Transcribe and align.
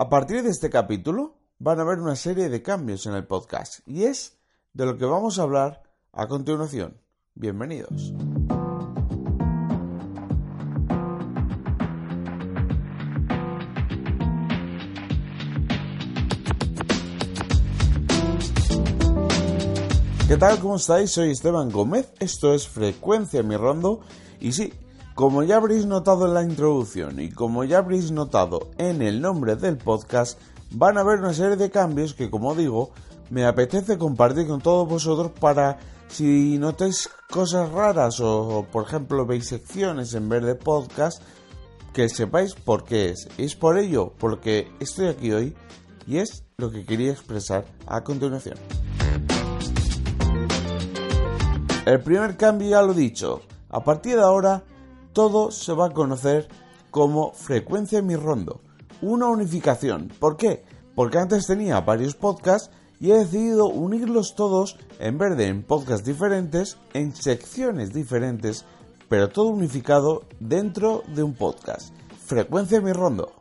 A 0.00 0.08
partir 0.08 0.44
de 0.44 0.50
este 0.50 0.70
capítulo 0.70 1.34
van 1.58 1.80
a 1.80 1.82
haber 1.82 1.98
una 1.98 2.14
serie 2.14 2.48
de 2.48 2.62
cambios 2.62 3.04
en 3.06 3.14
el 3.14 3.26
podcast 3.26 3.80
y 3.84 4.04
es 4.04 4.38
de 4.72 4.86
lo 4.86 4.96
que 4.96 5.04
vamos 5.04 5.40
a 5.40 5.42
hablar 5.42 5.82
a 6.12 6.28
continuación. 6.28 7.00
Bienvenidos. 7.34 8.14
¿Qué 20.28 20.36
tal? 20.36 20.60
¿Cómo 20.60 20.76
estáis? 20.76 21.10
Soy 21.10 21.32
Esteban 21.32 21.72
Gómez, 21.72 22.12
esto 22.20 22.54
es 22.54 22.68
Frecuencia 22.68 23.42
Mi 23.42 23.56
Rondo 23.56 24.02
y 24.38 24.52
sí, 24.52 24.72
como 25.18 25.42
ya 25.42 25.56
habréis 25.56 25.84
notado 25.84 26.28
en 26.28 26.34
la 26.34 26.44
introducción 26.44 27.18
y 27.18 27.28
como 27.32 27.64
ya 27.64 27.78
habréis 27.78 28.12
notado 28.12 28.70
en 28.78 29.02
el 29.02 29.20
nombre 29.20 29.56
del 29.56 29.76
podcast, 29.76 30.38
van 30.70 30.96
a 30.96 31.00
haber 31.00 31.18
una 31.18 31.34
serie 31.34 31.56
de 31.56 31.72
cambios 31.72 32.14
que 32.14 32.30
como 32.30 32.54
digo, 32.54 32.90
me 33.28 33.44
apetece 33.44 33.98
compartir 33.98 34.46
con 34.46 34.60
todos 34.60 34.88
vosotros 34.88 35.32
para 35.40 35.80
si 36.06 36.56
notáis 36.58 37.10
cosas 37.28 37.68
raras 37.72 38.20
o, 38.20 38.64
por 38.70 38.86
ejemplo 38.86 39.26
veis 39.26 39.48
secciones 39.48 40.14
en 40.14 40.28
vez 40.28 40.44
de 40.44 40.54
podcast, 40.54 41.20
que 41.92 42.08
sepáis 42.08 42.54
por 42.54 42.84
qué 42.84 43.08
es. 43.08 43.28
Es 43.38 43.56
por 43.56 43.76
ello, 43.76 44.12
porque 44.20 44.70
estoy 44.78 45.08
aquí 45.08 45.32
hoy 45.32 45.56
y 46.06 46.18
es 46.18 46.44
lo 46.58 46.70
que 46.70 46.84
quería 46.84 47.10
expresar 47.10 47.64
a 47.88 48.04
continuación. 48.04 48.56
El 51.86 52.00
primer 52.04 52.36
cambio 52.36 52.68
ya 52.68 52.82
lo 52.82 52.94
dicho. 52.94 53.42
A 53.68 53.82
partir 53.82 54.14
de 54.14 54.22
ahora, 54.22 54.62
todo 55.18 55.50
se 55.50 55.72
va 55.72 55.86
a 55.86 55.90
conocer 55.90 56.46
como 56.92 57.32
frecuencia 57.32 58.00
mi 58.02 58.14
rondo. 58.14 58.60
Una 59.02 59.26
unificación. 59.26 60.12
¿Por 60.20 60.36
qué? 60.36 60.62
Porque 60.94 61.18
antes 61.18 61.48
tenía 61.48 61.80
varios 61.80 62.14
podcasts 62.14 62.70
y 63.00 63.10
he 63.10 63.18
decidido 63.18 63.66
unirlos 63.66 64.36
todos 64.36 64.78
en 65.00 65.18
vez 65.18 65.36
de 65.36 65.48
en 65.48 65.64
podcasts 65.64 66.06
diferentes, 66.06 66.76
en 66.94 67.16
secciones 67.16 67.92
diferentes, 67.92 68.64
pero 69.08 69.28
todo 69.28 69.48
unificado 69.48 70.22
dentro 70.38 71.02
de 71.08 71.24
un 71.24 71.34
podcast. 71.34 71.92
Frecuencia 72.24 72.80
mi 72.80 72.92
rondo. 72.92 73.32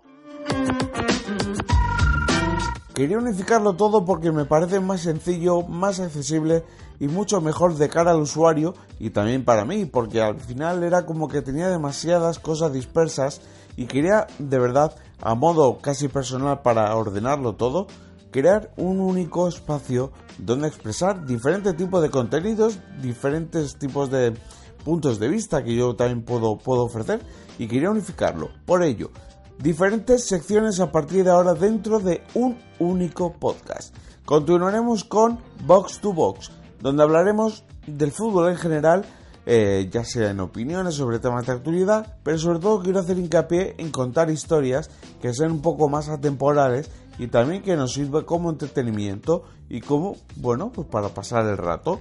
Quería 2.98 3.20
unificarlo 3.20 3.73
todo 3.73 4.06
porque 4.06 4.31
me 4.31 4.45
parece 4.45 4.80
más 4.80 5.02
sencillo, 5.02 5.62
más 5.62 6.00
accesible 6.00 6.64
y 7.00 7.08
mucho 7.08 7.42
mejor 7.42 7.76
de 7.76 7.90
cara 7.90 8.09
al 8.09 8.22
usuario 8.22 8.73
y 8.98 9.12
también 9.12 9.45
para 9.45 9.66
mí, 9.66 9.86
porque 9.86 10.20
al 10.20 10.40
final 10.40 10.84
era 10.84 11.06
como 11.06 11.28
que 11.28 11.44
tenía 11.44 11.70
demasiadas 11.70 12.40
cosas 12.40 12.73
dispersas 12.73 13.42
y 13.75 13.86
quería 13.86 14.25
de 14.40 14.58
verdad, 14.58 14.95
a 15.22 15.36
modo 15.36 15.78
casi 15.78 16.08
personal 16.08 16.64
para 16.64 16.95
ordenarlo 16.95 17.53
todo, 17.53 17.86
crear 18.31 18.73
un 18.78 19.00
único 19.00 19.48
espacio 19.48 20.12
donde 20.40 20.68
expresar 20.68 21.23
diferentes 21.23 21.78
tipos 21.78 22.02
de 22.02 22.09
contenidos, 22.09 22.80
diferentes 23.00 23.75
tipos 23.75 24.09
de 24.09 24.34
puntos 24.84 25.20
de 25.20 25.28
vista 25.28 25.64
que 25.64 25.75
yo 25.75 25.95
también 25.95 26.23
puedo, 26.23 26.58
puedo 26.58 26.86
ofrecer 26.86 27.22
y 27.59 27.68
quería 27.68 27.92
unificarlo. 27.92 28.50
Por 28.66 28.81
ello, 28.81 29.12
diferentes 29.59 30.27
secciones 30.27 30.80
a 30.80 30.91
partir 30.91 31.23
de 31.23 31.31
ahora 31.31 31.53
dentro 31.53 32.00
de 32.00 32.23
un 32.33 32.58
único 32.80 33.33
podcast. 33.33 33.95
Continuaremos 34.25 35.03
con 35.03 35.39
Box 35.66 36.00
to 36.00 36.13
Box, 36.13 36.52
donde 36.81 37.03
hablaremos 37.03 37.63
del 37.88 38.11
fútbol 38.11 38.50
en 38.50 38.58
general, 38.58 39.05
eh, 39.45 39.89
ya 39.91 40.03
sea 40.03 40.31
en 40.31 40.41
opiniones 40.41 40.95
sobre 40.95 41.19
temas 41.19 41.45
de 41.45 41.53
actualidad, 41.53 42.17
pero 42.23 42.38
sobre 42.38 42.59
todo 42.59 42.81
quiero 42.81 43.00
hacer 43.00 43.17
hincapié 43.17 43.75
en 43.78 43.91
contar 43.91 44.30
historias 44.30 44.89
que 45.22 45.33
sean 45.33 45.52
un 45.52 45.61
poco 45.61 45.88
más 45.88 46.09
atemporales 46.09 46.91
y 47.17 47.28
también 47.28 47.63
que 47.63 47.75
nos 47.75 47.94
sirva 47.94 48.25
como 48.25 48.50
entretenimiento 48.50 49.44
y 49.69 49.81
como, 49.81 50.17
bueno, 50.35 50.72
pues 50.72 50.88
para 50.88 51.09
pasar 51.09 51.45
el 51.45 51.58
rato. 51.58 52.00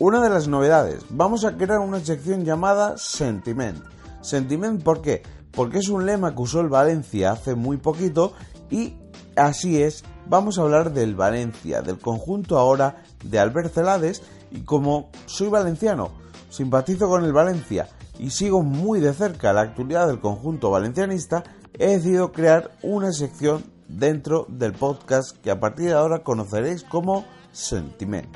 Una 0.00 0.22
de 0.22 0.30
las 0.30 0.46
novedades, 0.46 1.04
vamos 1.10 1.44
a 1.44 1.56
crear 1.56 1.80
una 1.80 1.98
sección 1.98 2.44
llamada 2.44 2.96
Sentiment. 2.96 3.82
Sentiment, 4.20 4.80
¿por 4.80 5.02
qué? 5.02 5.24
Porque 5.50 5.78
es 5.78 5.88
un 5.88 6.06
lema 6.06 6.36
que 6.36 6.42
usó 6.42 6.60
el 6.60 6.68
Valencia 6.68 7.32
hace 7.32 7.56
muy 7.56 7.78
poquito 7.78 8.32
y 8.70 8.94
así 9.34 9.82
es, 9.82 10.04
vamos 10.28 10.56
a 10.56 10.62
hablar 10.62 10.92
del 10.92 11.16
Valencia, 11.16 11.82
del 11.82 11.98
conjunto 11.98 12.58
ahora 12.58 13.02
de 13.24 13.40
Albert 13.40 13.74
Celades 13.74 14.22
y 14.52 14.60
como 14.60 15.10
soy 15.26 15.48
valenciano, 15.48 16.10
simpatizo 16.48 17.08
con 17.08 17.24
el 17.24 17.32
Valencia 17.32 17.88
y 18.20 18.30
sigo 18.30 18.62
muy 18.62 19.00
de 19.00 19.12
cerca 19.12 19.52
la 19.52 19.62
actualidad 19.62 20.06
del 20.06 20.20
conjunto 20.20 20.70
valencianista, 20.70 21.42
he 21.72 21.88
decidido 21.88 22.30
crear 22.30 22.70
una 22.82 23.10
sección 23.10 23.64
dentro 23.88 24.46
del 24.48 24.74
podcast 24.74 25.36
que 25.38 25.50
a 25.50 25.58
partir 25.58 25.86
de 25.86 25.94
ahora 25.94 26.22
conoceréis 26.22 26.84
como 26.84 27.24
Sentiment. 27.50 28.28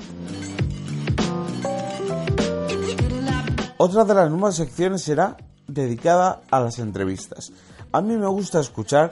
Otra 3.84 4.04
de 4.04 4.14
las 4.14 4.30
nuevas 4.30 4.54
secciones 4.54 5.02
será 5.02 5.36
dedicada 5.66 6.42
a 6.52 6.60
las 6.60 6.78
entrevistas. 6.78 7.52
A 7.90 8.00
mí 8.00 8.16
me 8.16 8.28
gusta 8.28 8.60
escuchar 8.60 9.10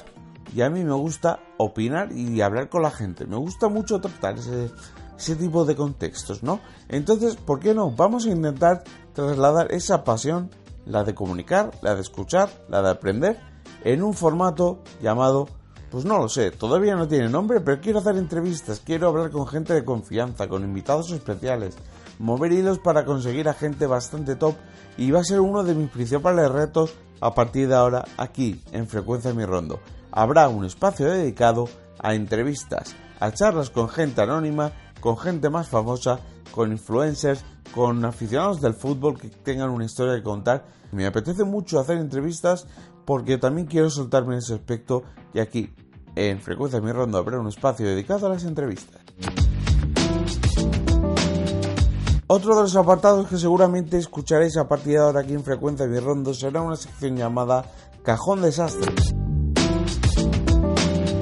y 0.55 0.61
a 0.61 0.71
mí 0.71 0.85
me 0.85 0.95
gusta 0.95 1.41
opinar 1.57 2.13
y 2.13 2.41
hablar 2.41 2.69
con 2.69 2.83
la 2.83 2.93
gente. 2.93 3.27
Me 3.27 3.35
gusta 3.35 3.69
mucho 3.69 4.01
tratar 4.01 4.37
ese, 4.39 5.35
tipo 5.35 5.65
de 5.65 5.75
contextos, 5.75 6.45
¿no? 6.45 6.61
Entonces, 6.89 7.35
¿por 7.35 7.59
qué 7.59 7.75
no? 7.75 7.91
Vamos 7.91 8.27
a 8.27 8.31
intentar 8.31 8.85
trasladar 9.13 9.73
esa 9.73 10.05
pasión, 10.05 10.51
la 10.87 11.03
de 11.03 11.17
comunicar, 11.17 11.73
la 11.83 11.97
de 11.97 12.03
escuchar, 12.03 12.49
la 12.69 12.81
de 12.81 12.91
aprender, 12.91 13.41
en 13.83 14.05
un 14.05 14.15
formato 14.15 14.85
llamado, 15.03 15.49
pues 15.91 16.05
no 16.05 16.17
lo 16.19 16.29
sé, 16.29 16.53
todavía 16.53 16.95
no 16.95 17.09
tiene 17.09 17.29
nombre, 17.29 17.61
pero 17.61 17.81
quiero 17.81 17.99
hacer 17.99 18.17
entrevistas, 18.17 18.81
quiero 18.85 19.09
hablar 19.09 19.33
con 19.33 19.49
gente 19.49 19.75
de 19.75 19.85
confianza, 19.85 20.47
con 20.47 20.63
invitados 20.63 21.11
especiales, 21.11 21.75
mover 22.21 22.53
hilos 22.53 22.79
para 22.79 23.07
conseguir 23.07 23.49
a 23.49 23.55
gente 23.55 23.87
bastante 23.87 24.37
top 24.37 24.55
y 24.99 25.11
va 25.11 25.21
a 25.21 25.25
ser 25.25 25.41
uno 25.41 25.65
de 25.65 25.75
mis 25.75 25.91
principales 25.91 26.51
retos 26.51 26.95
a 27.21 27.35
partir 27.35 27.67
de 27.67 27.75
ahora 27.75 28.05
aquí 28.19 28.63
en 28.73 28.87
Frecuencia 28.87 29.33
Mi 29.33 29.47
Rondo. 29.47 29.81
Habrá 30.13 30.49
un 30.49 30.67
espacio 30.67 31.11
dedicado 31.11 31.69
a 31.99 32.15
entrevistas, 32.15 32.95
a 33.21 33.33
charlas 33.33 33.71
con 33.71 33.89
gente 33.89 34.21
anónima, 34.21 34.73
con 35.01 35.17
gente 35.17 35.49
más 35.49 35.69
famosa, 35.69 36.21
con 36.53 36.73
influencers, 36.73 37.43
con 37.75 38.05
aficionados 38.05 38.61
del 38.61 38.75
fútbol 38.75 39.19
que 39.19 39.29
tengan 39.29 39.71
una 39.71 39.87
historia 39.87 40.15
que 40.15 40.23
contar. 40.23 40.67
Me 40.93 41.07
apetece 41.07 41.45
mucho 41.45 41.81
hacer 41.81 41.97
entrevistas 41.97 42.67
porque 43.07 43.39
también 43.39 43.67
quiero 43.67 43.89
soltarme 43.89 44.35
en 44.35 44.41
ese 44.41 44.55
aspecto 44.55 45.05
y 45.33 45.39
aquí 45.39 45.73
en 46.17 46.39
Frecuencia 46.39 46.83
Mi 46.83 46.93
Rondo 46.93 47.17
habrá 47.17 47.39
un 47.39 47.49
espacio 47.49 47.87
dedicado 47.87 48.27
a 48.27 48.31
las 48.31 48.45
entrevistas. 48.45 49.01
Otro 52.33 52.55
de 52.55 52.63
los 52.63 52.77
apartados 52.77 53.27
que 53.27 53.37
seguramente 53.37 53.99
escucharéis 53.99 54.57
a 54.57 54.69
partir 54.69 54.93
de 54.93 54.99
ahora 55.01 55.23
aquí 55.23 55.33
en 55.33 55.43
Frecuencia 55.43 55.89
Mi 55.89 55.99
Rondo 55.99 56.33
será 56.33 56.63
una 56.63 56.77
sección 56.77 57.17
llamada 57.17 57.65
Cajón 58.05 58.41
Desastre. 58.41 58.93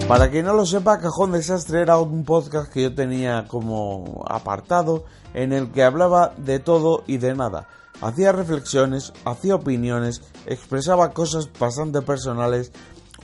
Para 0.07 0.31
quien 0.31 0.45
no 0.45 0.53
lo 0.53 0.67
sepa, 0.67 0.99
Cajón 0.99 1.33
Desastre 1.33 1.81
era 1.81 1.97
un 1.97 2.27
podcast 2.27 2.71
que 2.71 2.83
yo 2.83 2.95
tenía 2.95 3.47
como 3.49 4.23
apartado 4.29 5.07
en 5.33 5.55
el 5.55 5.73
que 5.73 5.83
hablaba 5.83 6.35
de 6.37 6.59
todo 6.59 7.05
y 7.07 7.17
de 7.17 7.35
nada. 7.35 7.69
Hacía 8.03 8.33
reflexiones, 8.33 9.15
hacía 9.25 9.55
opiniones, 9.55 10.21
expresaba 10.45 11.15
cosas 11.15 11.49
bastante 11.59 12.03
personales 12.03 12.71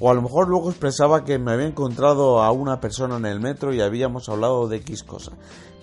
o 0.00 0.10
a 0.10 0.14
lo 0.14 0.22
mejor 0.22 0.48
luego 0.48 0.70
expresaba 0.70 1.24
que 1.24 1.38
me 1.38 1.52
había 1.52 1.66
encontrado 1.66 2.42
a 2.42 2.50
una 2.50 2.80
persona 2.80 3.16
en 3.16 3.26
el 3.26 3.40
metro 3.40 3.72
y 3.72 3.80
habíamos 3.80 4.28
hablado 4.28 4.68
de 4.68 4.78
X 4.78 5.04
cosa. 5.04 5.32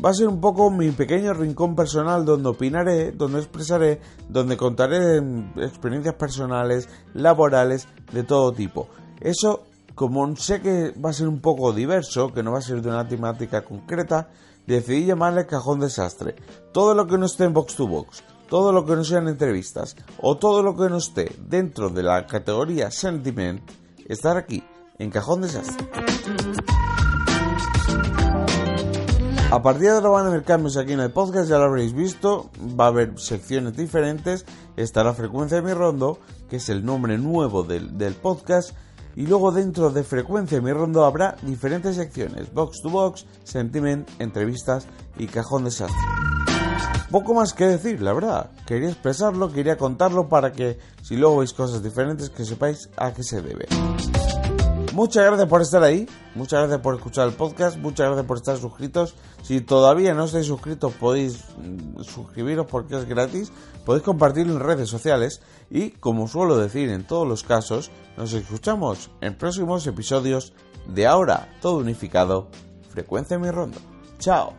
Va 0.03 0.09
a 0.09 0.13
ser 0.13 0.27
un 0.27 0.41
poco 0.41 0.69
mi 0.69 0.89
pequeño 0.91 1.33
rincón 1.33 1.75
personal 1.75 2.25
donde 2.25 2.49
opinaré, 2.49 3.11
donde 3.11 3.39
expresaré, 3.39 4.01
donde 4.27 4.57
contaré 4.57 5.17
experiencias 5.57 6.15
personales, 6.15 6.89
laborales, 7.13 7.87
de 8.11 8.23
todo 8.23 8.51
tipo. 8.51 8.87
Eso, 9.19 9.63
como 9.95 10.35
sé 10.35 10.61
que 10.61 10.93
va 10.99 11.11
a 11.11 11.13
ser 11.13 11.27
un 11.27 11.39
poco 11.39 11.71
diverso, 11.71 12.33
que 12.33 12.43
no 12.43 12.51
va 12.51 12.59
a 12.59 12.63
ser 12.63 12.81
de 12.81 12.89
una 12.89 13.07
temática 13.07 13.63
concreta, 13.63 14.29
decidí 14.65 15.05
llamarle 15.05 15.45
cajón 15.45 15.79
desastre. 15.79 16.35
Todo 16.73 16.93
lo 16.95 17.07
que 17.07 17.17
no 17.17 17.25
esté 17.25 17.45
en 17.45 17.53
box 17.53 17.75
to 17.75 17.87
box, 17.87 18.23
todo 18.49 18.73
lo 18.73 18.85
que 18.85 18.95
no 18.95 19.03
sean 19.03 19.27
entrevistas 19.27 19.95
o 20.21 20.37
todo 20.37 20.61
lo 20.61 20.75
que 20.75 20.89
no 20.89 20.97
esté 20.97 21.31
dentro 21.47 21.89
de 21.89 22.03
la 22.03 22.25
categoría 22.27 22.91
sentiment 22.91 23.61
estar 24.07 24.37
aquí, 24.37 24.63
en 24.97 25.09
Cajón 25.09 25.41
Desastre. 25.41 25.87
A 29.51 29.61
partir 29.61 29.81
de 29.81 29.89
ahora 29.89 30.09
van 30.09 30.25
a 30.25 30.29
haber 30.29 30.43
cambios 30.43 30.77
aquí 30.77 30.93
en 30.93 31.01
el 31.01 31.11
podcast, 31.11 31.49
ya 31.49 31.57
lo 31.57 31.65
habréis 31.65 31.93
visto, 31.93 32.49
va 32.79 32.85
a 32.85 32.87
haber 32.87 33.19
secciones 33.19 33.75
diferentes, 33.75 34.45
estará 34.77 35.13
Frecuencia 35.13 35.57
de 35.57 35.63
mi 35.63 35.73
Rondo, 35.73 36.19
que 36.49 36.55
es 36.55 36.69
el 36.69 36.85
nombre 36.85 37.17
nuevo 37.17 37.63
del, 37.63 37.97
del 37.97 38.13
podcast, 38.13 38.71
y 39.13 39.27
luego 39.27 39.51
dentro 39.51 39.89
de 39.89 40.05
Frecuencia 40.05 40.57
de 40.57 40.63
mi 40.63 40.71
Rondo 40.71 41.03
habrá 41.03 41.35
diferentes 41.41 41.97
secciones, 41.97 42.53
Box 42.53 42.81
to 42.81 42.89
Box, 42.89 43.25
Sentiment, 43.43 44.09
Entrevistas 44.19 44.87
y 45.17 45.27
Cajón 45.27 45.65
Desastre. 45.65 46.30
Poco 47.11 47.33
más 47.33 47.53
que 47.53 47.65
decir, 47.65 48.01
la 48.01 48.13
verdad. 48.13 48.51
Quería 48.65 48.89
expresarlo, 48.89 49.51
quería 49.51 49.77
contarlo 49.77 50.29
para 50.29 50.51
que 50.51 50.79
si 51.03 51.15
luego 51.17 51.37
veis 51.37 51.53
cosas 51.53 51.83
diferentes 51.83 52.29
que 52.29 52.45
sepáis 52.45 52.89
a 52.97 53.13
qué 53.13 53.23
se 53.23 53.41
debe. 53.41 53.67
Muchas 54.93 55.25
gracias 55.25 55.47
por 55.47 55.61
estar 55.61 55.83
ahí, 55.83 56.05
muchas 56.35 56.59
gracias 56.59 56.81
por 56.81 56.95
escuchar 56.95 57.27
el 57.27 57.33
podcast, 57.33 57.77
muchas 57.77 58.07
gracias 58.07 58.25
por 58.25 58.37
estar 58.37 58.57
suscritos. 58.57 59.15
Si 59.41 59.61
todavía 59.61 60.13
no 60.13 60.25
estáis 60.25 60.47
suscritos 60.47 60.93
podéis 60.93 61.45
mm, 61.57 62.01
suscribiros 62.01 62.65
porque 62.65 62.97
es 62.97 63.07
gratis, 63.07 63.53
podéis 63.85 64.03
compartirlo 64.03 64.53
en 64.53 64.59
redes 64.59 64.89
sociales 64.89 65.41
y 65.69 65.91
como 65.91 66.27
suelo 66.27 66.57
decir 66.57 66.89
en 66.89 67.05
todos 67.05 67.25
los 67.25 67.43
casos, 67.43 67.89
nos 68.17 68.33
escuchamos 68.33 69.11
en 69.21 69.37
próximos 69.37 69.87
episodios 69.87 70.51
de 70.87 71.07
ahora 71.07 71.53
todo 71.61 71.77
unificado, 71.77 72.49
frecuencia 72.89 73.39
mi 73.39 73.49
rondo. 73.49 73.79
Chao. 74.19 74.53